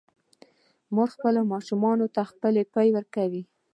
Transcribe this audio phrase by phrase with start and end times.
[0.93, 1.81] مور خپل ماشوم
[2.15, 3.41] ته خپل پی ورکوي